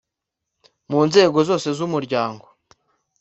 mu 0.91 0.99
nzego 1.09 1.37
zose 1.49 1.67
z 1.77 1.79
Umuryango 1.87 2.45